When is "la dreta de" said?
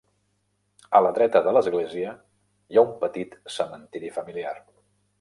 1.07-1.53